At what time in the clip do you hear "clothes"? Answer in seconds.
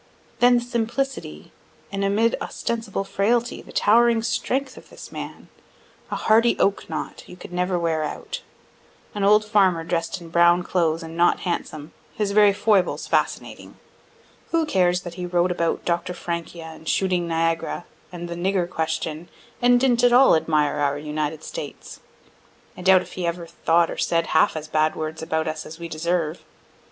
10.63-11.03